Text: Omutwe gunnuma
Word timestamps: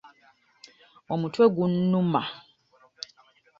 Omutwe 1.13 1.45
gunnuma 1.55 2.21